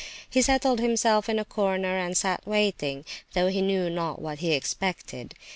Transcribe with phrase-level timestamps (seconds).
[0.27, 4.51] He settled himself in a corner and sat waiting, though he knew not what he
[4.53, 5.35] expected.